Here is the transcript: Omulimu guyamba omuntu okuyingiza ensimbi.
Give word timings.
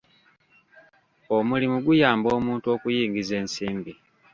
Omulimu 1.37 1.77
guyamba 1.85 2.27
omuntu 2.37 2.65
okuyingiza 2.75 3.33
ensimbi. 3.41 3.93